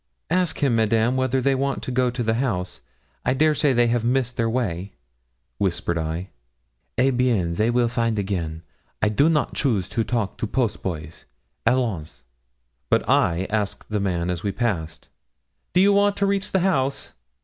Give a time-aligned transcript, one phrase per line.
[0.31, 2.81] 'Ask him, Madame, whether they want to go to the house;
[3.23, 4.93] I dare say they have missed their way,'
[5.59, 6.29] whispered I.
[6.97, 8.63] 'Eh bien, they will find again.
[9.03, 11.25] I do not choose to talk to post boys;
[11.67, 12.23] allons!'
[12.89, 15.07] But I asked the man as we passed,
[15.73, 17.13] 'Do you want to reach the house?'